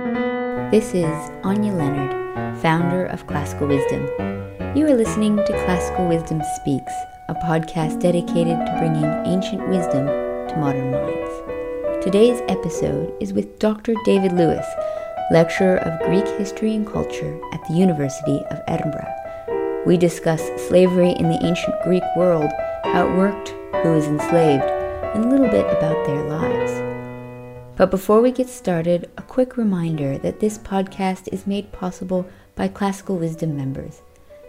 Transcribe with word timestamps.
This 0.00 0.94
is 0.94 1.30
Anya 1.44 1.74
Leonard, 1.74 2.56
founder 2.62 3.04
of 3.04 3.26
Classical 3.26 3.66
Wisdom. 3.66 4.06
You 4.74 4.86
are 4.86 4.94
listening 4.94 5.36
to 5.36 5.64
Classical 5.64 6.08
Wisdom 6.08 6.40
Speaks, 6.56 6.92
a 7.28 7.34
podcast 7.34 8.00
dedicated 8.00 8.56
to 8.56 8.76
bringing 8.78 9.04
ancient 9.26 9.68
wisdom 9.68 10.06
to 10.06 10.56
modern 10.56 10.90
minds. 10.90 12.02
Today's 12.02 12.40
episode 12.48 13.12
is 13.20 13.34
with 13.34 13.58
Dr. 13.58 13.94
David 14.06 14.32
Lewis, 14.32 14.66
lecturer 15.32 15.76
of 15.76 16.00
Greek 16.06 16.26
history 16.38 16.74
and 16.74 16.86
culture 16.86 17.38
at 17.52 17.60
the 17.68 17.74
University 17.74 18.42
of 18.50 18.58
Edinburgh. 18.68 19.84
We 19.84 19.98
discuss 19.98 20.40
slavery 20.68 21.10
in 21.10 21.28
the 21.28 21.44
ancient 21.44 21.74
Greek 21.82 22.04
world, 22.16 22.50
how 22.84 23.06
it 23.06 23.18
worked, 23.18 23.50
who 23.82 23.92
was 23.92 24.06
enslaved, 24.06 24.64
and 24.64 25.26
a 25.26 25.28
little 25.28 25.48
bit 25.48 25.66
about 25.66 26.06
their 26.06 26.22
lives. 26.22 26.99
But 27.80 27.90
before 27.90 28.20
we 28.20 28.30
get 28.30 28.50
started, 28.50 29.10
a 29.16 29.22
quick 29.22 29.56
reminder 29.56 30.18
that 30.18 30.38
this 30.38 30.58
podcast 30.58 31.32
is 31.32 31.46
made 31.46 31.72
possible 31.72 32.26
by 32.54 32.68
Classical 32.68 33.16
Wisdom 33.16 33.56
members. 33.56 34.02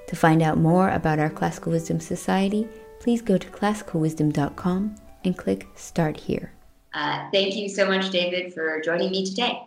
To 0.08 0.18
find 0.18 0.42
out 0.42 0.58
more 0.58 0.90
about 0.90 1.18
our 1.18 1.30
Classical 1.30 1.72
Wisdom 1.72 2.02
Society, 2.02 2.68
please 3.00 3.22
go 3.22 3.38
to 3.38 3.48
classicalwisdom.com 3.48 4.96
and 5.24 5.38
click 5.38 5.66
Start 5.76 6.18
Here. 6.18 6.52
Uh, 6.94 7.30
thank 7.32 7.56
you 7.56 7.70
so 7.70 7.88
much, 7.88 8.10
David, 8.10 8.54
for 8.54 8.82
joining 8.82 9.12
me 9.12 9.26
today. 9.26 9.62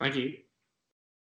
Thank 0.00 0.16
you. 0.16 0.38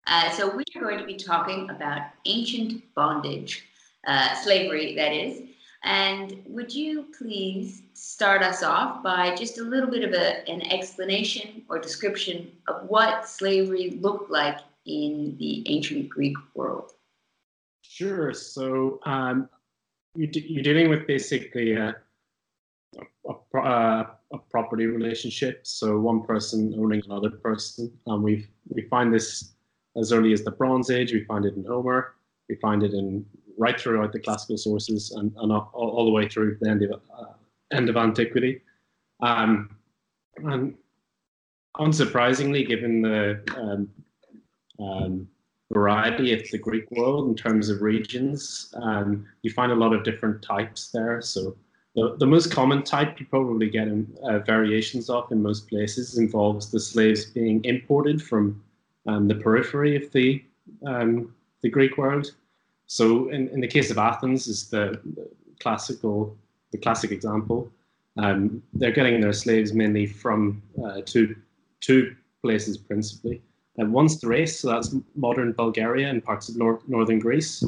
Uh, 0.08 0.28
so, 0.32 0.56
we 0.56 0.64
are 0.74 0.82
going 0.82 0.98
to 0.98 1.06
be 1.06 1.14
talking 1.14 1.70
about 1.70 2.00
ancient 2.26 2.82
bondage, 2.96 3.64
uh, 4.08 4.34
slavery, 4.42 4.96
that 4.96 5.12
is. 5.12 5.51
And 5.84 6.42
would 6.46 6.72
you 6.72 7.06
please 7.16 7.82
start 7.94 8.42
us 8.42 8.62
off 8.62 9.02
by 9.02 9.34
just 9.34 9.58
a 9.58 9.62
little 9.62 9.90
bit 9.90 10.04
of 10.04 10.12
a, 10.12 10.48
an 10.48 10.62
explanation 10.70 11.62
or 11.68 11.78
description 11.78 12.52
of 12.68 12.88
what 12.88 13.28
slavery 13.28 13.98
looked 14.00 14.30
like 14.30 14.58
in 14.86 15.36
the 15.38 15.68
ancient 15.68 16.08
Greek 16.08 16.36
world? 16.54 16.92
Sure. 17.82 18.32
So 18.32 19.00
um, 19.04 19.48
you, 20.14 20.28
are 20.58 20.62
dealing 20.62 20.88
with 20.88 21.06
basically 21.06 21.74
a, 21.74 21.96
a, 23.28 23.58
a, 23.58 24.10
a, 24.32 24.38
property 24.50 24.86
relationship. 24.86 25.66
So 25.66 25.98
one 25.98 26.22
person 26.22 26.74
owning 26.78 27.02
another 27.06 27.30
person, 27.30 27.92
and 28.06 28.22
we 28.22 28.46
we 28.68 28.82
find 28.82 29.12
this 29.12 29.52
as 29.96 30.12
early 30.12 30.32
as 30.32 30.42
the 30.42 30.50
Bronze 30.52 30.90
Age. 30.90 31.12
We 31.12 31.24
find 31.24 31.44
it 31.44 31.54
in 31.54 31.64
Homer. 31.64 32.14
We 32.52 32.56
find 32.56 32.82
it 32.82 32.92
in 32.92 33.24
right 33.56 33.80
throughout 33.80 34.12
the 34.12 34.20
classical 34.20 34.58
sources 34.58 35.12
and, 35.12 35.32
and 35.38 35.50
all, 35.50 35.70
all, 35.72 36.04
the 36.04 36.10
way 36.10 36.28
through 36.28 36.58
the 36.60 36.68
end 36.68 36.82
of, 36.82 37.00
uh, 37.18 37.32
end 37.72 37.88
of 37.88 37.96
antiquity. 37.96 38.60
Um, 39.22 39.74
and 40.36 40.74
unsurprisingly, 41.78 42.68
given 42.68 43.00
the 43.00 43.40
um, 43.56 43.88
um, 44.78 45.28
variety 45.72 46.34
of 46.34 46.42
the 46.50 46.58
Greek 46.58 46.90
world 46.90 47.26
in 47.30 47.34
terms 47.34 47.70
of 47.70 47.80
regions, 47.80 48.74
um, 48.82 49.26
you 49.40 49.50
find 49.50 49.72
a 49.72 49.74
lot 49.82 49.94
of 49.94 50.04
different 50.04 50.42
types 50.42 50.90
there. 50.90 51.22
So 51.22 51.56
the, 51.94 52.16
the 52.18 52.26
most 52.26 52.52
common 52.52 52.82
type 52.82 53.18
you 53.18 53.24
probably 53.24 53.70
get 53.70 53.88
in, 53.88 54.14
uh, 54.24 54.40
variations 54.40 55.08
of 55.08 55.32
in 55.32 55.42
most 55.42 55.70
places 55.70 56.18
involves 56.18 56.70
the 56.70 56.80
slaves 56.80 57.24
being 57.24 57.64
imported 57.64 58.22
from 58.22 58.62
um, 59.06 59.26
the 59.26 59.36
periphery 59.36 59.96
of 59.96 60.12
the 60.12 60.44
um, 60.86 61.34
the 61.62 61.70
Greek 61.70 61.96
world 61.96 62.34
so 62.92 63.30
in, 63.30 63.48
in 63.48 63.60
the 63.62 63.66
case 63.66 63.90
of 63.90 63.96
Athens 63.96 64.46
is 64.46 64.68
the, 64.68 65.00
classical, 65.58 66.36
the 66.72 66.76
classic 66.76 67.10
example. 67.10 67.72
Um, 68.18 68.62
they're 68.74 68.92
getting 68.92 69.18
their 69.22 69.32
slaves 69.32 69.72
mainly 69.72 70.04
from 70.04 70.62
uh, 70.84 71.00
two, 71.06 71.34
two 71.80 72.14
places 72.42 72.76
principally. 72.76 73.40
Uh, 73.80 73.86
one's 73.86 74.16
Thrace, 74.20 74.60
so 74.60 74.68
that's 74.68 74.94
modern 75.14 75.52
Bulgaria 75.52 76.10
and 76.10 76.22
parts 76.22 76.50
of 76.50 76.58
nor- 76.58 76.82
northern 76.86 77.18
Greece. 77.18 77.64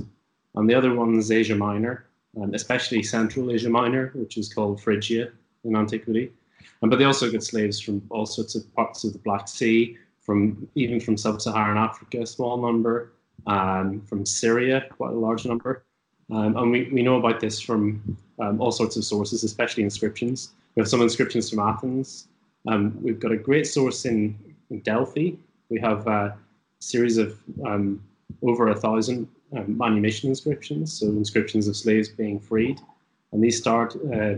And 0.56 0.68
the 0.68 0.74
other 0.74 0.94
one's 0.94 1.30
Asia 1.30 1.56
Minor, 1.56 2.04
and 2.34 2.54
especially 2.54 3.02
Central 3.02 3.50
Asia 3.50 3.70
Minor, 3.70 4.12
which 4.14 4.36
is 4.36 4.52
called 4.52 4.82
Phrygia 4.82 5.30
in 5.64 5.74
antiquity. 5.74 6.30
Um, 6.82 6.90
but 6.90 6.98
they 6.98 7.06
also 7.06 7.30
get 7.30 7.42
slaves 7.42 7.80
from 7.80 8.02
all 8.10 8.26
sorts 8.26 8.54
of 8.56 8.70
parts 8.74 9.04
of 9.04 9.14
the 9.14 9.20
Black 9.20 9.48
Sea, 9.48 9.96
from 10.20 10.68
even 10.74 11.00
from 11.00 11.16
sub-Saharan 11.16 11.78
Africa, 11.78 12.20
a 12.20 12.26
small 12.26 12.60
number, 12.60 13.14
um, 13.46 14.00
from 14.02 14.24
Syria, 14.24 14.86
quite 14.90 15.12
a 15.12 15.16
large 15.16 15.44
number. 15.44 15.84
Um, 16.30 16.56
and 16.56 16.70
we, 16.70 16.88
we 16.90 17.02
know 17.02 17.16
about 17.16 17.40
this 17.40 17.60
from 17.60 18.16
um, 18.40 18.60
all 18.60 18.72
sorts 18.72 18.96
of 18.96 19.04
sources, 19.04 19.44
especially 19.44 19.82
inscriptions. 19.82 20.52
We 20.74 20.80
have 20.80 20.88
some 20.88 21.02
inscriptions 21.02 21.50
from 21.50 21.60
Athens. 21.60 22.28
Um, 22.66 22.96
we've 23.02 23.20
got 23.20 23.32
a 23.32 23.36
great 23.36 23.66
source 23.66 24.06
in, 24.06 24.38
in 24.70 24.80
Delphi. 24.80 25.32
We 25.68 25.80
have 25.80 26.06
a 26.06 26.36
series 26.78 27.18
of 27.18 27.38
um, 27.66 28.02
over 28.42 28.68
a 28.68 28.74
thousand 28.74 29.28
um, 29.56 29.76
manumission 29.76 30.30
inscriptions, 30.30 30.92
so 30.98 31.06
inscriptions 31.06 31.68
of 31.68 31.76
slaves 31.76 32.08
being 32.08 32.40
freed. 32.40 32.80
And 33.32 33.42
these 33.42 33.58
start 33.58 33.96
uh, 34.12 34.36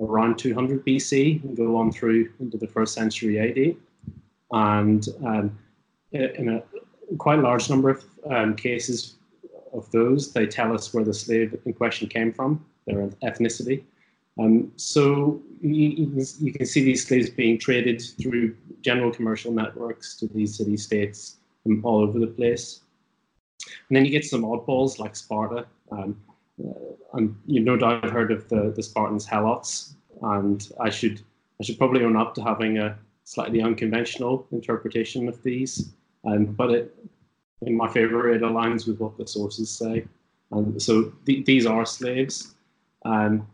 around 0.00 0.38
200 0.38 0.84
BC 0.84 1.44
and 1.44 1.56
go 1.56 1.76
on 1.76 1.92
through 1.92 2.32
into 2.40 2.58
the 2.58 2.66
first 2.66 2.94
century 2.94 3.38
AD. 3.38 3.76
And 4.50 5.06
in 6.12 6.48
a 6.48 7.16
quite 7.16 7.38
large 7.40 7.68
number 7.68 7.90
of 7.90 8.04
um, 8.30 8.54
cases 8.56 9.16
of 9.72 9.90
those, 9.90 10.32
they 10.32 10.46
tell 10.46 10.72
us 10.72 10.94
where 10.94 11.04
the 11.04 11.14
slave 11.14 11.58
in 11.64 11.72
question 11.72 12.08
came 12.08 12.32
from, 12.32 12.64
their 12.86 13.08
ethnicity. 13.22 13.84
Um, 14.38 14.72
so 14.76 15.40
you, 15.60 16.52
can 16.52 16.66
see 16.66 16.84
these 16.84 17.06
slaves 17.06 17.30
being 17.30 17.58
traded 17.58 18.02
through 18.20 18.56
general 18.82 19.10
commercial 19.10 19.52
networks 19.52 20.16
to 20.16 20.26
these 20.26 20.56
city 20.56 20.76
states 20.76 21.36
um, 21.66 21.80
all 21.84 22.00
over 22.00 22.18
the 22.18 22.26
place. 22.26 22.80
And 23.88 23.96
then 23.96 24.04
you 24.04 24.10
get 24.10 24.24
some 24.24 24.42
oddballs 24.42 24.98
like 24.98 25.16
Sparta. 25.16 25.66
Um, 25.92 26.20
uh, 26.64 26.70
and 27.14 27.36
you 27.46 27.60
no 27.60 27.76
doubt 27.76 28.10
heard 28.10 28.30
of 28.30 28.48
the, 28.48 28.72
the 28.74 28.82
Spartans 28.82 29.26
Helots. 29.26 29.94
And 30.22 30.68
I 30.80 30.90
should 30.90 31.22
I 31.60 31.64
should 31.64 31.78
probably 31.78 32.04
own 32.04 32.16
up 32.16 32.34
to 32.34 32.42
having 32.42 32.78
a 32.78 32.98
slightly 33.24 33.62
unconventional 33.62 34.46
interpretation 34.50 35.28
of 35.28 35.42
these. 35.42 35.92
Um, 36.26 36.46
but 36.46 36.70
it, 36.70 36.94
in 37.62 37.76
my 37.76 37.88
favor, 37.88 38.30
it 38.30 38.42
aligns 38.42 38.86
with 38.86 38.98
what 39.00 39.16
the 39.16 39.26
sources 39.26 39.70
say. 39.70 40.04
And 40.50 40.80
so 40.80 41.12
th- 41.26 41.44
these 41.44 41.66
are 41.66 41.86
slaves. 41.86 42.54
Um, 43.04 43.46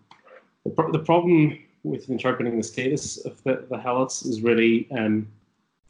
the, 0.65 0.71
the, 0.93 0.99
problem 0.99 1.59
with 1.83 2.11
interpreting 2.11 2.57
the 2.57 2.63
status 2.63 3.25
of 3.25 3.43
the, 3.45 3.65
the 3.71 3.77
Helots 3.77 4.27
is 4.27 4.43
really 4.43 4.89
um, 4.93 5.29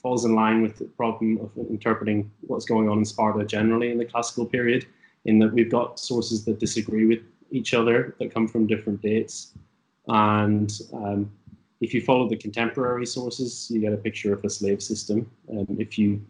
falls 0.01 0.25
in 0.25 0.35
line 0.35 0.63
with 0.63 0.77
the 0.77 0.85
problem 0.85 1.39
of 1.39 1.51
interpreting 1.69 2.31
what's 2.43 2.65
going 2.65 2.89
on 2.89 2.99
in 2.99 3.05
Sparta 3.05 3.45
generally 3.45 3.91
in 3.91 3.99
the 3.99 4.05
classical 4.05 4.47
period, 4.47 4.87
in 5.25 5.39
that 5.41 5.53
we've 5.53 5.71
got 5.71 5.99
sources 5.99 6.45
that 6.45 6.59
disagree 6.59 7.07
with 7.07 7.21
each 7.51 7.75
other 7.75 8.15
that 8.19 8.33
come 8.33 8.49
from 8.49 8.67
different 8.67 9.03
dates. 9.03 9.53
And 10.09 10.73
um, 10.93 11.31
if 11.81 11.93
you 11.93 12.01
follow 12.01 12.29
the 12.29 12.37
contemporary 12.37 13.07
sources, 13.07 13.71
you 13.71 13.81
get 13.81 13.93
a 13.93 13.97
picture 13.97 14.33
of 14.33 14.45
a 14.45 14.51
slave 14.51 14.83
system. 14.83 15.31
And 15.49 15.81
if 15.81 15.99
you 15.99 16.23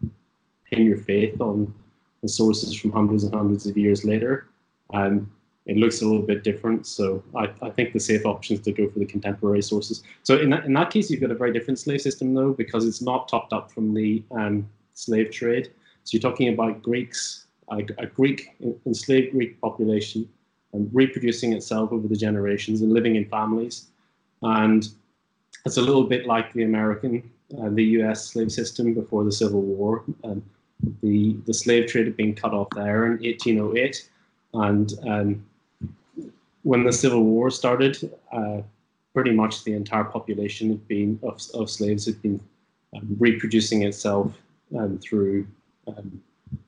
pin 0.71 0.85
your 0.85 0.97
faith 0.97 1.39
on 1.41 1.73
the 2.21 2.27
sources 2.27 2.73
from 2.73 2.91
hundreds 2.91 3.23
and 3.23 3.33
hundreds 3.33 3.65
of 3.65 3.77
years 3.77 4.05
later. 4.05 4.47
Um, 4.93 5.31
it 5.65 5.77
looks 5.77 6.01
a 6.01 6.05
little 6.05 6.21
bit 6.21 6.43
different. 6.43 6.87
So 6.87 7.23
I, 7.35 7.49
I 7.61 7.69
think 7.69 7.93
the 7.93 7.99
safe 7.99 8.25
option 8.25 8.55
is 8.55 8.61
to 8.63 8.71
go 8.71 8.89
for 8.89 8.99
the 8.99 9.05
contemporary 9.05 9.61
sources. 9.61 10.03
So 10.23 10.37
in 10.37 10.49
that, 10.49 10.65
in 10.65 10.73
that 10.73 10.89
case, 10.89 11.09
you've 11.09 11.21
got 11.21 11.31
a 11.31 11.35
very 11.35 11.53
different 11.53 11.79
slave 11.79 12.01
system 12.01 12.33
though, 12.33 12.51
because 12.51 12.85
it's 12.85 13.01
not 13.01 13.27
topped 13.27 13.53
up 13.53 13.71
from 13.71 13.93
the 13.93 14.23
um, 14.31 14.67
slave 14.93 15.31
trade. 15.31 15.71
So 16.03 16.15
you're 16.15 16.21
talking 16.21 16.49
about 16.49 16.81
Greeks, 16.81 17.45
a, 17.69 17.77
a 17.99 18.07
Greek 18.07 18.49
enslaved 18.85 19.31
Greek 19.31 19.61
population, 19.61 20.27
and 20.73 20.89
reproducing 20.93 21.53
itself 21.53 21.91
over 21.91 22.07
the 22.07 22.15
generations 22.15 22.81
and 22.81 22.91
living 22.91 23.15
in 23.15 23.25
families. 23.25 23.87
And 24.41 24.87
it's 25.65 25.77
a 25.77 25.81
little 25.81 26.05
bit 26.05 26.25
like 26.25 26.53
the 26.53 26.63
American, 26.63 27.29
uh, 27.61 27.69
the 27.69 27.83
U.S. 27.83 28.25
slave 28.25 28.51
system 28.51 28.93
before 28.93 29.23
the 29.23 29.31
Civil 29.31 29.61
War. 29.61 30.03
Um, 30.23 30.41
the, 31.01 31.37
the 31.45 31.53
slave 31.53 31.87
trade 31.87 32.07
had 32.07 32.17
been 32.17 32.35
cut 32.35 32.53
off 32.53 32.69
there 32.75 33.05
in 33.05 33.11
1808. 33.13 34.09
And 34.53 34.93
um, 35.07 35.45
when 36.63 36.83
the 36.83 36.93
Civil 36.93 37.23
War 37.23 37.49
started, 37.49 38.11
uh, 38.31 38.61
pretty 39.13 39.31
much 39.31 39.63
the 39.63 39.73
entire 39.73 40.03
population 40.03 40.69
had 40.69 40.87
been 40.87 41.19
of, 41.23 41.41
of 41.53 41.69
slaves 41.69 42.05
had 42.05 42.21
been 42.21 42.39
um, 42.95 43.15
reproducing 43.19 43.83
itself 43.83 44.33
um, 44.77 44.97
through 44.99 45.47
um, 45.87 46.21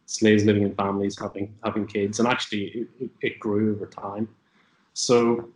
slaves 0.06 0.44
living 0.44 0.64
in 0.64 0.76
families, 0.76 1.18
having 1.20 1.54
having 1.64 1.86
kids, 1.86 2.20
and 2.20 2.28
actually 2.28 2.88
it, 3.00 3.10
it 3.22 3.40
grew 3.40 3.76
over 3.76 3.86
time. 3.86 4.28
So 4.94 5.50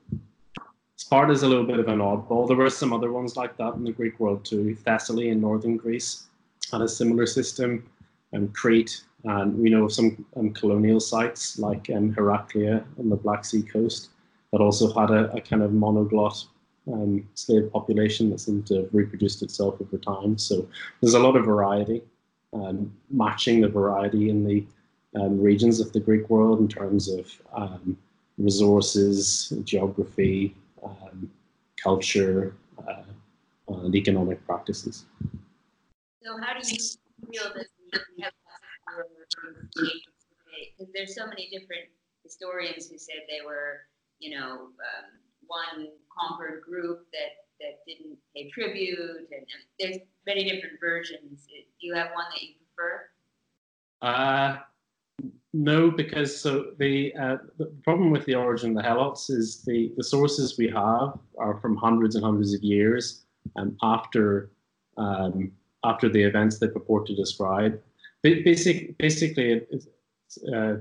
Sparta 0.96 1.32
is 1.32 1.44
a 1.44 1.48
little 1.48 1.66
bit 1.66 1.80
of 1.80 1.88
an 1.88 2.00
oddball. 2.00 2.48
There 2.48 2.58
were 2.58 2.70
some 2.70 2.94
other 2.94 3.12
ones 3.12 3.36
like 3.38 3.56
that 3.58 3.76
in 3.76 3.84
the 3.84 3.92
Greek 3.92 4.20
world 4.20 4.44
too. 4.44 4.76
Thessaly 4.76 5.30
in 5.30 5.40
northern 5.40 5.78
Greece 5.78 6.28
had 6.72 6.82
a 6.82 6.88
similar 6.88 7.26
system 7.26 7.86
um, 8.38 8.48
Crete, 8.50 9.02
and 9.24 9.58
we 9.58 9.70
know 9.70 9.86
of 9.86 9.94
some 9.94 10.26
um, 10.36 10.54
colonial 10.54 11.00
sites 11.00 11.60
like 11.60 11.90
um, 11.90 12.14
Heraclea 12.14 12.84
on 13.00 13.10
the 13.10 13.16
Black 13.16 13.44
Sea 13.44 13.64
coast 13.64 14.10
that 14.52 14.62
also 14.62 14.94
had 14.94 15.10
a, 15.10 15.32
a 15.34 15.42
kind 15.42 15.62
of 15.62 15.72
monoglot 15.72 16.46
um, 16.92 17.28
slave 17.34 17.72
population 17.72 18.30
that 18.30 18.40
seemed 18.40 18.66
to 18.68 18.76
have 18.76 18.90
reproduced 18.94 19.42
itself 19.42 19.76
over 19.82 19.98
time. 19.98 20.38
So 20.38 20.68
there's 21.02 21.16
a 21.16 21.20
lot 21.20 21.36
of 21.36 21.46
variety. 21.46 22.02
um, 22.54 22.94
matching 23.10 23.62
the 23.62 23.68
variety 23.68 24.30
in 24.30 24.46
the 24.46 24.66
um, 25.20 25.40
regions 25.40 25.80
of 25.80 25.92
the 25.94 26.00
Greek 26.00 26.30
world 26.30 26.60
in 26.60 26.68
terms 26.68 27.10
of 27.10 27.30
um, 27.54 27.98
resources, 28.38 29.52
geography, 29.64 30.56
um, 30.84 31.30
culture, 31.82 32.56
uh, 32.88 33.04
and 33.70 33.96
economic 33.96 34.46
practices. 34.46 35.06
So, 36.24 36.38
how 36.42 36.54
do 36.54 36.68
you 36.68 36.78
feel 37.32 37.54
that 37.56 37.68
because 40.78 40.92
there's 40.94 41.16
so 41.16 41.26
many 41.28 41.50
different 41.52 41.90
historians 42.24 42.90
who 42.90 42.98
said 42.98 43.16
they 43.30 43.46
were, 43.46 43.82
you 44.20 44.38
know, 44.38 44.52
um, 44.52 45.06
one 45.48 45.88
conquered 46.18 46.62
group 46.64 47.06
that 47.14 47.48
that 47.60 47.80
didn't 47.88 48.18
pay 48.36 48.50
tribute, 48.50 49.28
and, 49.32 49.46
there's 49.80 49.98
many 50.26 50.44
different 50.44 50.80
versions. 50.80 51.48
Do 51.48 51.88
you 51.88 51.96
have 51.96 52.10
one 52.14 52.26
that 52.32 52.42
you 52.42 52.54
prefer? 52.76 53.10
Uh, 54.02 54.58
no, 55.54 55.90
because 55.90 56.40
so 56.40 56.74
the 56.78 57.14
uh, 57.16 57.38
the 57.58 57.66
problem 57.84 58.12
with 58.12 58.26
the 58.26 58.36
origin 58.36 58.72
of 58.72 58.84
the 58.84 58.88
Helots 58.88 59.30
is 59.30 59.64
the 59.64 59.92
the 59.98 60.04
sources 60.04 60.58
we 60.58 60.68
have 60.68 61.18
are 61.40 61.58
from 61.62 61.76
hundreds 61.76 62.16
and 62.16 62.24
hundreds 62.24 62.54
of 62.54 62.62
years 62.62 63.26
um, 63.56 63.76
after 63.82 64.52
um, 64.98 65.52
after 65.88 66.10
the 66.10 66.24
events 66.24 66.60
they 66.60 66.68
purport 66.68 67.08
to 67.08 67.16
describe. 67.16 67.82
Basic, 68.24 68.98
basically, 68.98 69.52
it, 69.52 69.86
uh, 70.54 70.76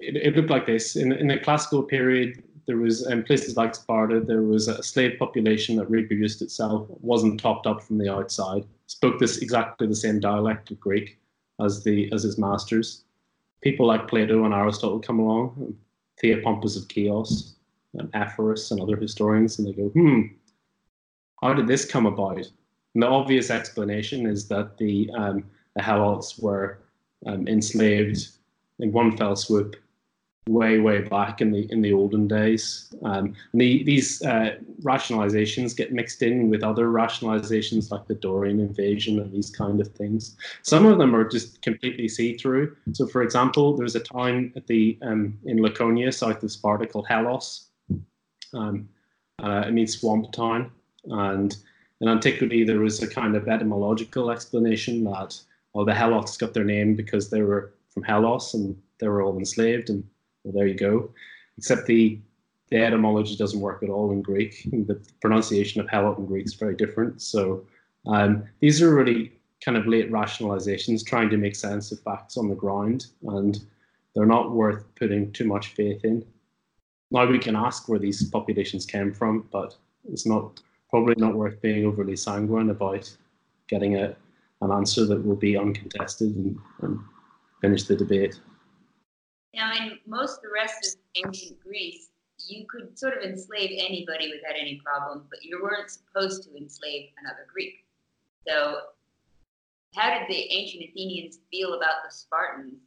it, 0.00 0.16
it, 0.16 0.36
looked 0.36 0.50
like 0.50 0.66
this. 0.66 0.96
In, 0.96 1.12
in 1.12 1.28
the 1.28 1.38
classical 1.38 1.82
period, 1.82 2.42
there 2.66 2.78
was 2.78 3.06
in 3.06 3.22
places 3.22 3.56
like 3.56 3.74
Sparta, 3.74 4.20
there 4.20 4.42
was 4.42 4.66
a 4.68 4.82
slave 4.82 5.18
population 5.18 5.76
that 5.76 5.90
reproduced 5.90 6.42
itself, 6.42 6.86
wasn't 6.88 7.40
topped 7.40 7.66
up 7.66 7.82
from 7.82 7.98
the 7.98 8.12
outside, 8.12 8.64
spoke 8.86 9.18
this 9.18 9.38
exactly 9.38 9.86
the 9.86 9.96
same 9.96 10.20
dialect 10.20 10.70
of 10.70 10.80
Greek 10.80 11.18
as 11.60 11.84
the 11.84 12.10
as 12.12 12.22
his 12.22 12.38
masters. 12.38 13.04
People 13.62 13.86
like 13.86 14.08
Plato 14.08 14.44
and 14.44 14.54
Aristotle 14.54 14.98
come 14.98 15.20
along, 15.20 15.76
Theopompus 16.20 16.76
of 16.76 16.90
Chios, 16.90 17.54
and 17.94 18.10
Ephorus 18.14 18.70
and 18.70 18.80
other 18.80 18.96
historians, 18.96 19.58
and 19.58 19.68
they 19.68 19.72
go, 19.72 19.88
hmm, 19.90 20.22
how 21.42 21.52
did 21.54 21.66
this 21.66 21.84
come 21.84 22.06
about? 22.06 22.50
And 22.94 23.02
the 23.02 23.08
obvious 23.08 23.50
explanation 23.50 24.26
is 24.26 24.48
that 24.48 24.76
the, 24.78 25.10
um, 25.16 25.44
the 25.74 25.82
Helots 25.82 26.40
were 26.40 26.78
um, 27.26 27.48
enslaved 27.48 28.28
in 28.78 28.92
one 28.92 29.16
fell 29.16 29.36
swoop 29.36 29.76
way 30.48 30.80
way 30.80 31.00
back 31.00 31.40
in 31.40 31.52
the 31.52 31.70
in 31.70 31.82
the 31.82 31.92
olden 31.92 32.26
days. 32.26 32.92
Um, 33.04 33.34
the, 33.54 33.84
these 33.84 34.22
uh, 34.22 34.56
rationalizations 34.82 35.76
get 35.76 35.92
mixed 35.92 36.22
in 36.22 36.50
with 36.50 36.64
other 36.64 36.88
rationalizations 36.88 37.90
like 37.90 38.06
the 38.06 38.14
Dorian 38.14 38.58
invasion 38.58 39.20
and 39.20 39.32
these 39.32 39.50
kind 39.50 39.80
of 39.80 39.88
things. 39.88 40.36
Some 40.62 40.84
of 40.86 40.98
them 40.98 41.14
are 41.14 41.28
just 41.28 41.62
completely 41.62 42.08
see 42.08 42.36
through. 42.36 42.74
So, 42.92 43.06
for 43.06 43.22
example, 43.22 43.76
there's 43.76 43.94
a 43.94 44.00
town 44.00 44.52
at 44.56 44.66
the 44.66 44.98
um, 45.02 45.38
in 45.44 45.62
Laconia, 45.62 46.10
south 46.10 46.42
of 46.42 46.50
Sparta, 46.50 46.86
called 46.86 47.06
Helos. 47.06 47.66
Um, 48.52 48.88
uh, 49.42 49.64
it 49.66 49.72
means 49.72 49.98
swamp 49.98 50.32
town, 50.32 50.70
and 51.04 51.56
in 52.02 52.08
antiquity 52.08 52.64
there 52.64 52.80
was 52.80 53.02
a 53.02 53.08
kind 53.08 53.34
of 53.34 53.48
etymological 53.48 54.30
explanation 54.30 55.04
that 55.04 55.40
well, 55.72 55.86
the 55.86 55.92
Helots 55.92 56.38
got 56.38 56.52
their 56.52 56.64
name 56.64 56.94
because 56.94 57.30
they 57.30 57.40
were 57.40 57.72
from 57.88 58.02
Helos 58.02 58.52
and 58.52 58.76
they 58.98 59.08
were 59.08 59.22
all 59.22 59.38
enslaved 59.38 59.88
and 59.88 60.04
well, 60.44 60.52
there 60.52 60.66
you 60.66 60.74
go. 60.74 61.10
Except 61.56 61.86
the 61.86 62.18
the 62.70 62.82
etymology 62.82 63.36
doesn't 63.36 63.60
work 63.60 63.82
at 63.82 63.90
all 63.90 64.10
in 64.12 64.22
Greek. 64.22 64.66
The 64.72 65.00
pronunciation 65.20 65.80
of 65.80 65.86
Helot 65.88 66.18
in 66.18 66.26
Greek 66.26 66.46
is 66.46 66.54
very 66.54 66.74
different. 66.74 67.20
So 67.20 67.64
um, 68.06 68.44
these 68.60 68.80
are 68.80 68.94
really 68.94 69.32
kind 69.62 69.76
of 69.76 69.86
late 69.86 70.10
rationalizations, 70.10 71.06
trying 71.06 71.28
to 71.30 71.36
make 71.36 71.54
sense 71.54 71.92
of 71.92 72.00
facts 72.00 72.36
on 72.36 72.48
the 72.48 72.54
ground, 72.54 73.06
and 73.28 73.60
they're 74.14 74.26
not 74.26 74.52
worth 74.52 74.84
putting 74.94 75.32
too 75.32 75.46
much 75.46 75.68
faith 75.68 76.02
in. 76.04 76.24
Now 77.10 77.26
we 77.26 77.38
can 77.38 77.56
ask 77.56 77.88
where 77.88 77.98
these 77.98 78.28
populations 78.30 78.86
came 78.86 79.12
from, 79.12 79.46
but 79.52 79.76
it's 80.10 80.26
not 80.26 80.60
probably 80.92 81.14
not 81.16 81.34
worth 81.34 81.60
being 81.62 81.86
overly 81.86 82.14
sanguine 82.14 82.68
about 82.68 83.10
getting 83.66 83.96
a, 83.96 84.14
an 84.60 84.70
answer 84.70 85.06
that 85.06 85.24
will 85.24 85.36
be 85.36 85.56
uncontested 85.56 86.36
and, 86.36 86.58
and 86.82 87.00
finish 87.62 87.84
the 87.84 87.96
debate. 87.96 88.38
Now, 89.54 89.72
in 89.74 89.98
most 90.06 90.36
of 90.36 90.42
the 90.42 90.50
rest 90.54 90.98
of 91.16 91.26
ancient 91.26 91.58
Greece, 91.60 92.10
you 92.46 92.66
could 92.68 92.98
sort 92.98 93.16
of 93.16 93.22
enslave 93.24 93.70
anybody 93.78 94.30
without 94.34 94.58
any 94.60 94.80
problem, 94.84 95.24
but 95.30 95.42
you 95.42 95.60
weren't 95.62 95.90
supposed 95.90 96.42
to 96.44 96.56
enslave 96.56 97.08
another 97.22 97.46
Greek. 97.50 97.86
So, 98.46 98.80
how 99.94 100.18
did 100.18 100.28
the 100.28 100.52
ancient 100.52 100.84
Athenians 100.90 101.38
feel 101.50 101.74
about 101.74 101.96
the 102.04 102.14
Spartans 102.14 102.80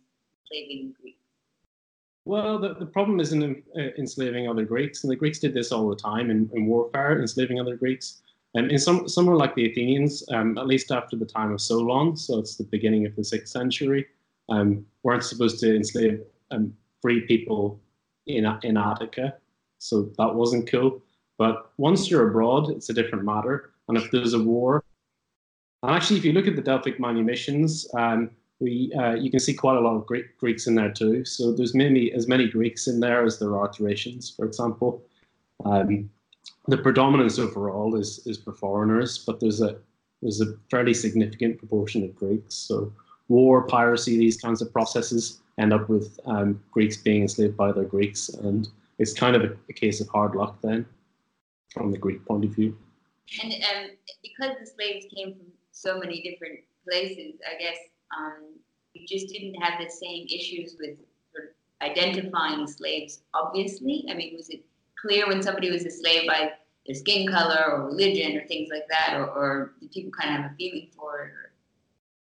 enslaving 0.43 0.93
Greeks? 0.99 1.24
Well, 2.25 2.57
the, 2.57 2.73
the 2.73 2.87
problem 2.87 3.19
isn't 3.19 3.63
uh, 3.77 3.81
enslaving 3.99 4.49
other 4.49 4.65
Greeks, 4.65 5.03
and 5.03 5.11
the 5.11 5.15
Greeks 5.15 5.39
did 5.39 5.53
this 5.53 5.71
all 5.71 5.87
the 5.87 5.95
time 5.95 6.31
in, 6.31 6.49
in 6.53 6.65
warfare, 6.65 7.19
enslaving 7.21 7.59
other 7.59 7.75
Greeks. 7.75 8.21
And 8.55 8.71
in 8.71 8.79
some 8.79 9.07
somewhere 9.07 9.35
like 9.35 9.53
the 9.53 9.69
Athenians, 9.69 10.23
um, 10.31 10.57
at 10.57 10.65
least 10.65 10.91
after 10.91 11.15
the 11.15 11.25
time 11.25 11.51
of 11.51 11.61
Solon, 11.61 12.17
so 12.17 12.39
it's 12.39 12.55
the 12.55 12.63
beginning 12.63 13.05
of 13.05 13.15
the 13.15 13.23
sixth 13.23 13.51
century, 13.51 14.07
um, 14.49 14.85
weren't 15.03 15.23
supposed 15.23 15.59
to 15.59 15.75
enslave 15.75 16.21
um, 16.51 16.73
free 17.01 17.21
people 17.21 17.79
in 18.27 18.45
in 18.63 18.77
Attica, 18.77 19.35
so 19.77 20.09
that 20.17 20.33
wasn't 20.33 20.69
cool. 20.71 21.01
But 21.37 21.71
once 21.77 22.09
you're 22.09 22.29
abroad, 22.29 22.69
it's 22.69 22.89
a 22.89 22.93
different 22.93 23.25
matter. 23.25 23.71
And 23.87 23.97
if 23.97 24.09
there's 24.09 24.33
a 24.33 24.41
war, 24.41 24.83
and 25.83 25.91
actually, 25.91 26.17
if 26.17 26.25
you 26.25 26.31
look 26.31 26.47
at 26.47 26.55
the 26.55 26.61
Delphic 26.61 26.97
manumissions, 26.97 27.85
um, 27.93 28.31
we 28.59 28.91
uh, 28.97 29.13
you 29.13 29.29
can 29.29 29.39
see 29.39 29.53
quite 29.53 29.77
a 29.77 29.81
lot 29.81 29.95
of 29.95 30.05
Greek, 30.05 30.37
Greeks 30.37 30.67
in 30.67 30.75
there 30.75 30.91
too. 30.91 31.25
So 31.25 31.51
there's 31.51 31.75
many 31.75 32.11
as 32.13 32.27
many 32.27 32.47
Greeks 32.47 32.87
in 32.87 32.99
there 32.99 33.23
as 33.23 33.39
there 33.39 33.57
are 33.57 33.71
Thracians, 33.71 34.33
for 34.35 34.45
example. 34.45 35.03
Um, 35.65 36.09
the 36.67 36.77
predominance 36.77 37.37
overall 37.37 37.95
is 37.95 38.25
is 38.25 38.37
for 38.37 38.53
foreigners, 38.53 39.19
but 39.19 39.39
there's 39.39 39.61
a 39.61 39.77
there's 40.21 40.41
a 40.41 40.55
fairly 40.71 40.93
significant 40.93 41.57
proportion 41.57 42.03
of 42.03 42.15
Greeks. 42.15 42.55
So 42.55 42.93
war, 43.27 43.67
piracy, 43.67 44.17
these 44.17 44.37
kinds 44.37 44.61
of 44.61 44.71
processes 44.71 45.41
end 45.59 45.73
up 45.73 45.89
with 45.89 46.19
um, 46.25 46.61
Greeks 46.71 46.97
being 46.97 47.23
enslaved 47.23 47.57
by 47.57 47.69
other 47.69 47.83
Greeks, 47.83 48.29
and 48.29 48.67
it's 48.99 49.13
kind 49.13 49.35
of 49.35 49.43
a, 49.43 49.55
a, 49.69 49.73
case 49.73 50.01
of 50.01 50.07
hard 50.09 50.35
luck 50.35 50.57
then, 50.61 50.85
from 51.71 51.91
the 51.91 51.97
Greek 51.97 52.25
point 52.25 52.45
of 52.45 52.51
view. 52.51 52.77
And 53.41 53.53
um, 53.53 53.89
because 54.21 54.55
the 54.59 54.65
slaves 54.65 55.05
came 55.13 55.33
from 55.33 55.47
so 55.71 55.97
many 55.97 56.21
different 56.21 56.59
places, 56.87 57.35
I 57.49 57.61
guess 57.61 57.77
um, 58.17 58.55
you 58.93 59.05
just 59.07 59.33
didn't 59.33 59.55
have 59.55 59.79
the 59.79 59.89
same 59.89 60.25
issues 60.27 60.75
with 60.79 60.97
identifying 61.81 62.67
slaves. 62.67 63.21
Obviously, 63.33 64.05
I 64.09 64.13
mean, 64.13 64.35
was 64.35 64.49
it 64.49 64.63
clear 64.99 65.27
when 65.27 65.41
somebody 65.41 65.71
was 65.71 65.85
a 65.85 65.91
slave 65.91 66.27
by 66.27 66.51
their 66.85 66.95
skin 66.95 67.27
color 67.27 67.63
or 67.71 67.85
religion 67.85 68.37
or 68.37 68.47
things 68.47 68.69
like 68.71 68.87
that, 68.89 69.15
or, 69.17 69.25
or 69.25 69.73
did 69.81 69.91
people 69.91 70.11
kind 70.11 70.35
of 70.35 70.41
have 70.41 70.51
a 70.51 70.55
feeling 70.55 70.89
for 70.95 71.25
it? 71.25 71.31
Or? 71.31 71.51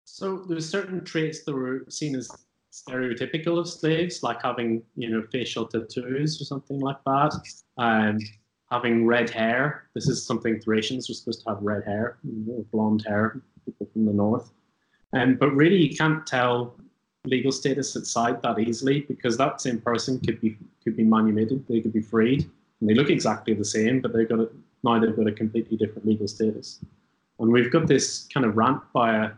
So 0.05 0.45
were 0.47 0.61
certain 0.61 1.03
traits 1.03 1.43
that 1.43 1.53
were 1.53 1.85
seen 1.89 2.15
as 2.15 2.29
stereotypical 2.71 3.59
of 3.59 3.67
slaves, 3.67 4.23
like 4.23 4.41
having 4.41 4.83
you 4.95 5.09
know 5.09 5.23
facial 5.31 5.65
tattoos 5.65 6.41
or 6.41 6.45
something 6.45 6.79
like 6.79 7.03
that. 7.05 7.33
Um, 7.77 8.19
having 8.71 9.05
red 9.05 9.29
hair. 9.29 9.89
This 9.93 10.07
is 10.07 10.25
something 10.25 10.59
Thracians 10.61 11.09
were 11.09 11.13
supposed 11.13 11.43
to 11.43 11.49
have 11.49 11.61
red 11.61 11.83
hair, 11.83 12.17
blonde 12.71 13.03
hair, 13.05 13.41
people 13.65 13.87
from 13.91 14.05
the 14.05 14.13
north. 14.13 14.51
Um, 15.13 15.35
but 15.35 15.51
really, 15.51 15.77
you 15.77 15.95
can't 15.95 16.25
tell 16.25 16.75
legal 17.25 17.51
status 17.51 17.95
at 17.95 18.07
sight 18.07 18.41
that 18.41 18.59
easily 18.59 19.01
because 19.01 19.37
that 19.37 19.61
same 19.61 19.79
person 19.79 20.19
could 20.19 20.41
be 20.41 20.57
could 20.83 20.97
be 20.97 21.03
manumitted. 21.03 21.65
They 21.67 21.81
could 21.81 21.93
be 21.93 22.01
freed, 22.01 22.49
and 22.79 22.89
they 22.89 22.93
look 22.93 23.09
exactly 23.09 23.53
the 23.53 23.65
same, 23.65 24.01
but 24.01 24.13
they've 24.13 24.27
got 24.27 24.39
a, 24.39 24.49
now 24.83 24.99
they've 24.99 25.15
got 25.15 25.27
a 25.27 25.31
completely 25.31 25.77
different 25.77 26.07
legal 26.07 26.27
status. 26.27 26.79
And 27.39 27.51
we've 27.51 27.71
got 27.71 27.87
this 27.87 28.27
kind 28.33 28.45
of 28.45 28.55
rant 28.55 28.81
by 28.93 29.15
a 29.17 29.31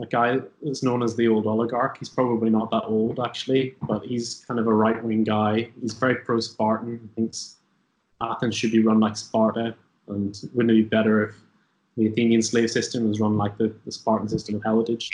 a 0.00 0.06
guy 0.06 0.38
that's 0.62 0.82
known 0.82 1.02
as 1.02 1.14
the 1.14 1.28
old 1.28 1.46
oligarch. 1.46 1.98
He's 1.98 2.08
probably 2.08 2.50
not 2.50 2.70
that 2.70 2.84
old 2.84 3.20
actually, 3.20 3.76
but 3.82 4.04
he's 4.04 4.44
kind 4.46 4.58
of 4.58 4.66
a 4.66 4.72
right 4.72 5.02
wing 5.02 5.24
guy. 5.24 5.70
He's 5.80 5.94
very 5.94 6.16
pro 6.16 6.40
Spartan. 6.40 6.98
He 7.00 7.08
thinks 7.14 7.56
Athens 8.20 8.56
should 8.56 8.72
be 8.72 8.82
run 8.82 9.00
like 9.00 9.16
Sparta, 9.16 9.74
and 10.08 10.38
wouldn't 10.52 10.76
it 10.76 10.82
be 10.82 10.88
better 10.88 11.28
if 11.28 11.36
the 11.96 12.06
Athenian 12.06 12.42
slave 12.42 12.70
system 12.70 13.08
was 13.08 13.20
run 13.20 13.36
like 13.36 13.56
the, 13.56 13.74
the 13.84 13.92
Spartan 13.92 14.28
system 14.28 14.54
of 14.56 14.62
Helotage? 14.62 15.10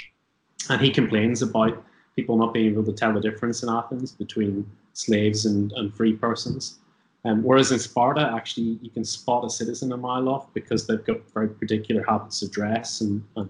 And 0.69 0.81
he 0.81 0.91
complains 0.91 1.43
about 1.43 1.83
people 2.17 2.37
not 2.37 2.55
being 2.55 2.73
able 2.73 2.85
to 2.85 2.93
tell 2.93 3.13
the 3.13 3.21
difference 3.21 3.63
in 3.63 3.69
Athens 3.69 4.13
between 4.13 4.71
slaves 4.93 5.47
and, 5.47 5.73
and 5.73 5.95
free 5.95 6.13
persons. 6.13 6.79
Um, 7.25 7.43
whereas 7.43 7.71
in 7.71 7.79
Sparta, 7.79 8.33
actually, 8.35 8.79
you 8.81 8.91
can 8.91 9.05
spot 9.05 9.45
a 9.45 9.51
citizen 9.51 9.93
a 9.93 9.97
mile 9.97 10.29
off 10.29 10.53
because 10.55 10.87
they've 10.87 11.05
got 11.05 11.19
very 11.33 11.49
particular 11.49 12.03
habits 12.09 12.41
of 12.43 12.51
dress 12.51 13.03
and, 13.03 13.23
and 13.37 13.49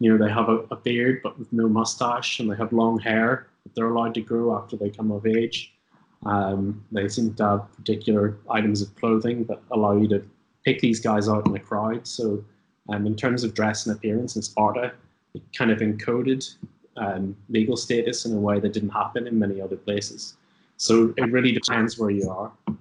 you 0.00 0.16
know, 0.16 0.24
they 0.24 0.32
have 0.32 0.48
a, 0.48 0.58
a, 0.70 0.76
beard 0.76 1.20
but 1.22 1.38
with 1.38 1.52
no 1.52 1.68
mustache, 1.68 2.38
and 2.38 2.50
they 2.50 2.56
have 2.56 2.72
long 2.72 2.98
hair 3.00 3.48
that 3.64 3.74
they're 3.74 3.88
allowed 3.88 4.14
to 4.14 4.20
grow 4.20 4.56
after 4.56 4.76
they 4.76 4.90
come 4.90 5.10
of 5.10 5.26
age. 5.26 5.74
Um, 6.24 6.84
they 6.92 7.08
seem 7.08 7.34
to 7.34 7.44
have 7.44 7.76
particular 7.76 8.38
items 8.50 8.82
of 8.82 8.94
clothing 8.96 9.44
that 9.44 9.60
allow 9.70 9.96
you 9.96 10.08
to 10.08 10.24
pick 10.68 10.80
these 10.82 11.00
guys 11.00 11.30
out 11.30 11.46
in 11.46 11.56
a 11.56 11.58
crowd. 11.58 12.06
So, 12.06 12.44
um, 12.90 13.06
in 13.06 13.16
terms 13.16 13.42
of 13.42 13.54
dress 13.54 13.86
and 13.86 13.96
appearance 13.96 14.36
in 14.36 14.42
Sparta, 14.42 14.92
it 15.34 15.42
kind 15.56 15.70
of 15.70 15.78
encoded 15.78 16.42
um, 16.98 17.34
legal 17.48 17.76
status 17.76 18.26
in 18.26 18.34
a 18.34 18.40
way 18.48 18.60
that 18.60 18.72
didn't 18.74 18.90
happen 18.90 19.26
in 19.26 19.38
many 19.38 19.62
other 19.62 19.76
places. 19.76 20.36
So 20.76 21.14
it 21.16 21.32
really 21.32 21.52
depends 21.52 21.98
where 21.98 22.10
you 22.10 22.28
are. 22.30 22.52
Um, 22.68 22.76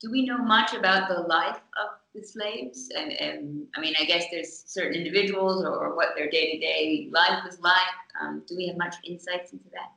do 0.00 0.10
we 0.10 0.24
know 0.24 0.38
much 0.38 0.74
about 0.74 1.08
the 1.08 1.20
life 1.20 1.60
of 1.82 1.90
the 2.14 2.26
slaves? 2.26 2.88
And, 2.96 3.12
and 3.12 3.66
I 3.76 3.80
mean, 3.80 3.94
I 4.00 4.04
guess 4.04 4.24
there's 4.30 4.64
certain 4.66 4.94
individuals 4.94 5.64
or, 5.64 5.74
or 5.76 5.96
what 5.96 6.10
their 6.16 6.30
day 6.30 6.52
to 6.52 6.58
day 6.58 7.08
life 7.10 7.40
was 7.44 7.60
like. 7.60 7.96
Um, 8.20 8.42
do 8.46 8.56
we 8.56 8.66
have 8.68 8.76
much 8.76 8.96
insights 9.04 9.52
into 9.52 9.68
that? 9.72 9.92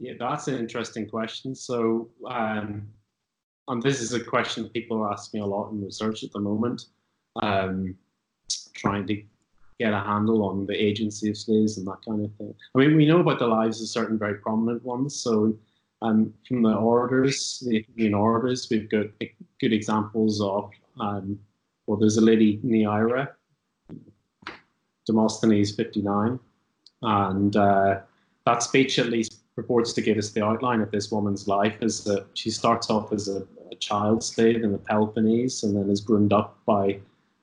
Yeah, 0.00 0.14
that's 0.18 0.48
an 0.48 0.58
interesting 0.58 1.08
question. 1.08 1.54
So, 1.54 2.08
um, 2.26 2.88
and 3.68 3.82
this 3.82 4.00
is 4.00 4.14
a 4.14 4.20
question 4.20 4.68
people 4.70 5.06
ask 5.06 5.34
me 5.34 5.40
a 5.40 5.46
lot 5.46 5.70
in 5.70 5.84
research 5.84 6.24
at 6.24 6.32
the 6.32 6.40
moment, 6.40 6.86
um, 7.42 7.94
trying 8.74 9.06
to 9.06 9.22
get 9.78 9.92
a 9.92 10.00
handle 10.00 10.42
on 10.44 10.66
the 10.66 10.74
agency 10.74 11.30
of 11.30 11.36
slaves 11.36 11.78
and 11.78 11.86
that 11.86 11.98
kind 12.06 12.24
of 12.24 12.34
thing. 12.36 12.54
I 12.74 12.78
mean, 12.78 12.96
we 12.96 13.06
know 13.06 13.20
about 13.20 13.38
the 13.38 13.46
lives 13.46 13.80
of 13.80 13.88
certain 13.88 14.18
very 14.18 14.34
prominent 14.34 14.84
ones. 14.84 15.14
So, 15.14 15.56
um, 16.02 16.32
from 16.46 16.62
the 16.62 16.74
orders, 16.74 17.62
the 17.66 17.78
Athenian 17.78 18.14
orders, 18.14 18.68
we've 18.70 18.88
got 18.88 19.06
good 19.60 19.72
examples 19.72 20.40
of, 20.40 20.70
um, 21.00 21.38
well, 21.86 21.98
there's 21.98 22.16
a 22.16 22.22
lady, 22.22 22.58
Neaira, 22.64 23.28
Demosthenes 25.06 25.74
59, 25.74 26.38
and 27.02 27.56
uh, 27.56 28.00
that 28.46 28.62
speech 28.62 28.98
at 28.98 29.06
least 29.06 29.40
purports 29.54 29.92
to 29.92 30.00
give 30.00 30.18
us 30.18 30.30
the 30.30 30.44
outline 30.44 30.80
of 30.80 30.90
this 30.92 31.10
woman's 31.10 31.48
life 31.48 31.76
is 31.80 32.04
that 32.04 32.26
she 32.34 32.48
starts 32.48 32.90
off 32.90 33.12
as 33.12 33.28
a, 33.28 33.44
a 33.70 33.74
child 33.76 34.22
slave 34.22 34.62
in 34.62 34.72
the 34.72 34.78
Peloponnese 34.78 35.62
and 35.62 35.76
then 35.76 35.90
is 35.90 36.00
groomed 36.00 36.32
up 36.32 36.58
by 36.66 36.98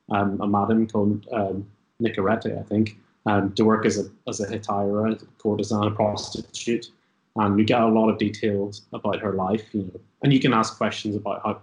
um, 0.09 0.39
a 0.41 0.47
madam 0.47 0.87
called 0.87 1.27
um, 1.31 1.67
Nicarete, 1.99 2.57
I 2.57 2.63
think, 2.63 2.97
um, 3.25 3.53
to 3.53 3.63
work 3.63 3.85
as 3.85 3.97
a, 3.97 4.09
as 4.27 4.39
a 4.39 4.47
hetaira, 4.47 5.21
courtesan, 5.37 5.87
a 5.87 5.91
prostitute. 5.91 6.91
And 7.37 7.55
we 7.55 7.63
get 7.63 7.81
a 7.81 7.87
lot 7.87 8.09
of 8.09 8.17
details 8.17 8.83
about 8.93 9.19
her 9.19 9.33
life, 9.33 9.63
you 9.73 9.83
know, 9.83 9.99
and 10.23 10.31
you 10.31 10.39
can 10.39 10.53
ask 10.53 10.77
questions 10.77 11.15
about 11.15 11.41
how, 11.43 11.61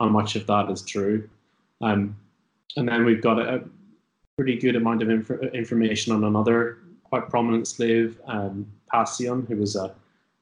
how 0.00 0.08
much 0.08 0.34
of 0.34 0.46
that 0.46 0.70
is 0.70 0.82
true. 0.82 1.28
Um, 1.80 2.16
and 2.76 2.88
then 2.88 3.04
we've 3.04 3.22
got 3.22 3.38
a, 3.38 3.56
a 3.56 3.60
pretty 4.36 4.56
good 4.58 4.76
amount 4.76 5.02
of 5.02 5.10
inf- 5.10 5.30
information 5.52 6.12
on 6.12 6.24
another 6.24 6.78
quite 7.04 7.28
prominent 7.28 7.68
slave, 7.68 8.20
um, 8.26 8.66
Pasion, 8.92 9.46
who 9.46 9.56
was 9.56 9.76
a, 9.76 9.94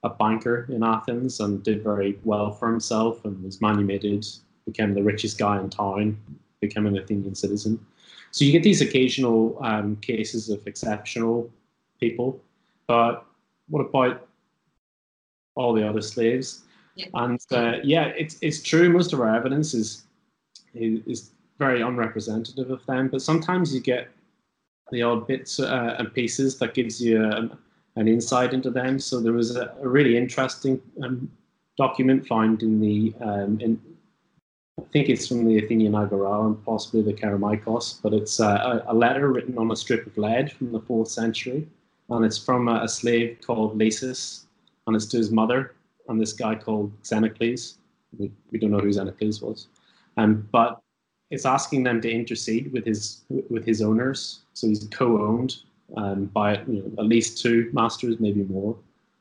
a 0.03 0.11
banker 0.11 0.67
in 0.71 0.83
Athens 0.83 1.41
and 1.41 1.63
did 1.63 1.83
very 1.83 2.19
well 2.25 2.51
for 2.51 2.69
himself 2.69 3.25
and 3.25 3.43
was 3.45 3.61
manumitted, 3.61 4.27
became 4.67 4.95
the 4.95 5.03
richest 5.03 5.39
guy 5.39 5.61
in 5.61 5.71
town, 5.71 6.19
became 6.61 6.87
an 6.87 6.99
Athenian 6.99 7.35
citizen. 7.35 7.79
So 8.31 8.45
you 8.45 8.53
get 8.53 8.63
these 8.63 8.81
occasional 8.81 9.59
um, 9.63 9.97
cases 9.97 10.49
of 10.49 10.67
exceptional 10.67 11.51
people, 12.01 12.41
but 12.87 13.27
what 13.69 13.81
about 13.81 14.27
all 15.55 15.73
the 15.73 15.87
other 15.87 16.01
slaves? 16.01 16.63
Yeah. 16.97 17.07
And 17.15 17.41
uh, 17.51 17.75
yeah, 17.85 18.07
it's 18.17 18.39
it's 18.41 18.63
true. 18.63 18.91
Most 18.91 19.13
of 19.13 19.21
our 19.21 19.35
evidence 19.35 19.75
is 19.75 20.05
is 20.75 21.31
very 21.59 21.83
unrepresentative 21.83 22.71
of 22.71 22.85
them, 22.87 23.09
but 23.09 23.23
sometimes 23.23 23.75
you 23.75 23.81
get 23.81 24.09
the 24.91 25.03
odd 25.03 25.27
bits 25.27 25.61
uh, 25.61 25.97
and 25.99 26.13
pieces 26.13 26.59
that 26.59 26.75
gives 26.75 27.01
you 27.01 27.23
um, 27.25 27.59
an 27.97 28.09
insight 28.09 28.55
into 28.55 28.71
them. 28.71 28.99
So 28.99 29.21
there 29.21 29.33
was 29.33 29.57
a, 29.57 29.75
a 29.83 29.89
really 29.89 30.17
interesting 30.17 30.81
um, 31.03 31.31
document 31.77 32.27
found 32.27 32.63
in 32.63 32.81
the 32.81 33.15
um, 33.21 33.61
in, 33.61 33.81
I 34.79 34.85
think 34.93 35.09
it's 35.09 35.29
from 35.29 35.47
the 35.47 35.59
Athenian 35.59 35.95
Agora 35.95 36.47
and 36.47 36.65
possibly 36.65 37.03
the 37.03 37.13
Kerameikos, 37.13 38.01
but 38.03 38.15
it's 38.15 38.41
uh, 38.41 38.83
a, 38.87 38.93
a, 38.93 38.95
letter 38.95 39.31
written 39.31 39.59
on 39.59 39.71
a 39.71 39.77
strip 39.77 40.07
of 40.07 40.17
lead 40.17 40.51
from 40.51 40.73
the 40.73 40.81
fourth 40.81 41.09
century, 41.09 41.69
and 42.09 42.25
it's 42.25 42.39
from 42.39 42.69
a, 42.69 42.83
a 42.83 42.89
slave 42.89 43.39
called 43.47 43.79
Lesis, 43.79 44.45
and 44.87 44.97
it's 44.97 45.07
to 45.07 45.19
his 45.19 45.31
mother 45.31 45.75
and 46.09 46.21
this 46.21 46.33
guy 46.33 46.55
called 46.55 46.91
Xenocles. 47.03 47.75
We, 48.19 48.33
we 48.51 48.59
don't 48.59 48.71
know 48.71 48.79
who 48.79 48.89
Xenocles 48.89 49.43
was, 49.43 49.69
um, 50.17 50.49
but 50.53 50.81
it's 51.31 51.47
asking 51.47 51.83
them 51.85 52.01
to 52.01 52.11
intercede 52.11 52.73
with 52.73 52.85
his 52.85 53.23
with 53.51 53.65
his 53.65 53.81
owners. 53.81 54.41
So 54.53 54.69
he's 54.69 54.87
co-owned 54.91 55.57
um, 55.97 56.27
by 56.27 56.61
you 56.67 56.83
know, 56.83 57.03
at 57.03 57.07
least 57.07 57.43
two 57.43 57.71
masters, 57.73 58.21
maybe 58.21 58.45
more. 58.45 58.77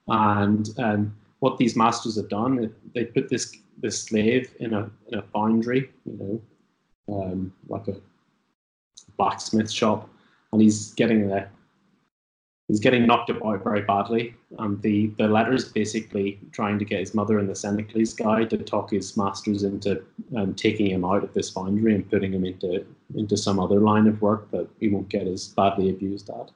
And 0.08 0.70
um, 0.80 1.16
what 1.40 1.58
these 1.58 1.76
masters 1.76 2.16
have 2.18 2.30
done, 2.30 2.74
they 2.94 3.06
put 3.06 3.30
this 3.30 3.56
this 3.80 4.04
slave 4.04 4.54
in 4.60 4.74
a 4.74 4.90
in 5.10 5.20
a 5.20 5.24
foundry, 5.34 5.90
you 6.06 6.42
know, 7.08 7.16
um, 7.16 7.54
like 7.68 7.88
a 7.88 7.96
blacksmith 9.18 9.72
shop, 9.72 10.10
and 10.52 10.62
he's 10.62 10.94
getting 10.94 11.28
the 11.28 11.48
he's 12.72 12.80
getting 12.80 13.06
knocked 13.06 13.30
about 13.30 13.64
very 13.66 13.82
badly. 13.82 14.34
And 14.60 14.82
the, 14.82 15.08
the 15.18 15.28
letter's 15.28 15.66
basically 15.66 16.40
trying 16.54 16.80
to 16.80 16.86
get 16.86 17.02
his 17.02 17.14
mother 17.14 17.38
and 17.38 17.50
the 17.50 17.54
Xenocles 17.54 18.16
guy 18.16 18.46
to 18.46 18.58
talk 18.58 18.92
his 18.92 19.18
masters 19.18 19.64
into 19.64 20.02
um, 20.38 20.54
taking 20.54 20.88
him 20.88 21.04
out 21.04 21.24
of 21.24 21.34
this 21.34 21.50
foundry 21.50 21.94
and 21.94 22.10
putting 22.10 22.34
him 22.34 22.46
into 22.46 22.86
into 23.16 23.36
some 23.36 23.60
other 23.60 23.82
line 23.82 24.08
of 24.08 24.22
work 24.22 24.50
that 24.52 24.70
he 24.80 24.88
won't 24.88 25.10
get 25.10 25.28
as 25.28 25.50
badly 25.50 25.90
abused 25.90 26.30
at. 26.30 26.52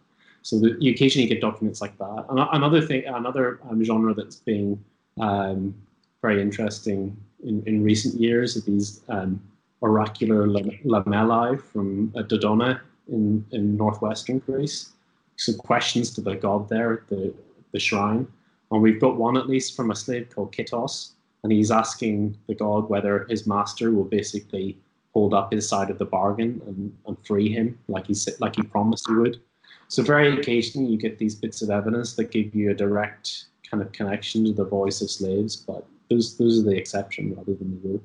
So 0.46 0.60
the, 0.60 0.78
you 0.80 0.92
occasionally 0.92 1.28
get 1.28 1.42
documents 1.42 1.82
like 1.82 1.98
that. 1.98 2.26
Another 2.30 2.80
thing, 2.80 3.04
another 3.08 3.60
um, 3.68 3.84
genre 3.84 4.14
that's 4.14 4.36
being 4.36 4.80
um, 5.20 5.74
very 6.22 6.40
interesting 6.40 7.18
in, 7.44 7.64
in 7.66 7.84
recent 7.84 8.14
years 8.22 8.56
are 8.56 8.62
these 8.62 9.02
um, 9.10 9.42
oracular 9.82 10.48
lamellae 10.48 11.60
from 11.60 12.14
uh, 12.16 12.22
Dodona 12.22 12.80
in, 13.08 13.44
in 13.54 13.76
northwestern 13.76 14.38
Greece 14.38 14.92
some 15.38 15.56
questions 15.56 16.12
to 16.14 16.22
the 16.22 16.36
god 16.36 16.70
there 16.70 16.94
at 16.94 17.08
the, 17.10 17.34
the 17.72 17.80
shrine. 17.80 18.28
And 18.70 18.82
we've 18.84 19.02
got 19.02 19.18
one 19.18 19.38
at 19.38 19.50
least 19.50 19.76
from 19.76 19.90
a 19.90 19.96
slave 19.96 20.30
called 20.34 20.54
Kitos, 20.56 21.14
and 21.44 21.52
he's 21.52 21.72
asking 21.72 22.38
the 22.48 22.54
god 22.54 22.88
whether 22.88 23.26
his 23.30 23.48
master 23.48 23.92
will 23.92 24.06
basically 24.06 24.78
hold 25.12 25.34
up 25.34 25.52
his 25.52 25.68
side 25.68 25.90
of 25.90 25.98
the 25.98 26.06
bargain 26.06 26.62
and, 26.68 26.96
and 27.08 27.18
free 27.26 27.50
him 27.50 27.80
like 27.88 28.06
he 28.08 28.16
like 28.40 28.56
he 28.56 28.62
promised 28.62 29.08
he 29.08 29.16
would. 29.16 29.40
So 29.88 30.04
very 30.04 30.38
occasionally 30.40 30.92
you 30.92 30.98
get 30.98 31.18
these 31.18 31.36
bits 31.36 31.62
of 31.62 31.70
evidence 31.70 32.16
that 32.16 32.32
give 32.32 32.56
you 32.56 32.72
a 32.72 32.74
direct 32.74 33.46
kind 33.70 33.82
of 33.82 33.92
connection 33.92 34.46
to 34.46 34.54
the 34.54 34.66
voice 34.66 35.02
of 35.02 35.10
slaves, 35.10 35.56
but 35.56 35.86
those 36.10 36.38
those 36.38 36.60
are 36.60 36.64
the 36.64 36.76
exception 36.76 37.36
rather 37.36 37.54
than 37.54 37.80
the 37.82 37.88
rule. 37.88 38.04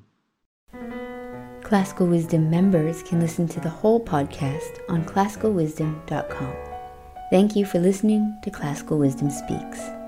Classical 1.62 2.06
Wisdom 2.06 2.50
members 2.50 3.02
can 3.02 3.20
listen 3.20 3.46
to 3.48 3.60
the 3.60 3.68
whole 3.68 4.04
podcast 4.04 4.80
on 4.88 5.04
classicalwisdom.com. 5.04 6.54
Thank 7.30 7.54
you 7.54 7.64
for 7.64 7.78
listening 7.78 8.36
to 8.42 8.50
Classical 8.50 8.98
Wisdom 8.98 9.30
Speaks. 9.30 9.99